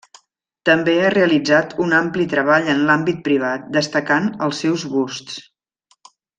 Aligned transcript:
També 0.69 0.95
ha 1.01 1.11
realitzat 1.15 1.75
un 1.85 1.93
ampli 1.97 2.25
treball 2.33 2.71
en 2.75 2.81
l'àmbit 2.89 3.21
privat, 3.29 3.69
destacant 3.79 4.33
els 4.49 4.65
seus 4.67 4.89
busts. 4.99 5.41